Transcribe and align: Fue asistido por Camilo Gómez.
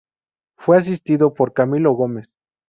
Fue 0.57 0.77
asistido 0.79 1.31
por 1.35 1.53
Camilo 1.53 1.91
Gómez. 1.91 2.27